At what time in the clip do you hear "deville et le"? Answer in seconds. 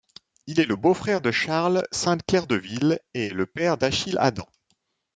2.47-3.45